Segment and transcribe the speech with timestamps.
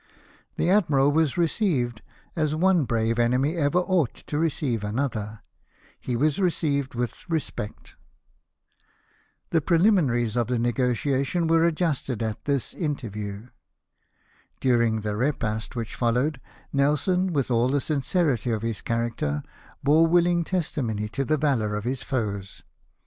[0.55, 2.01] The Admiral was received
[2.35, 5.41] as one brave enemy ever ought to receive another—
[6.01, 7.95] he was received with respect."
[9.51, 13.49] The prehminaries of the negotiation were adjusted at this interview.
[14.59, 16.41] During the repast which followed,
[16.73, 19.43] Nelson, with all the sincerity of his character,
[19.83, 22.63] bore willing testimony to the valour of his foes.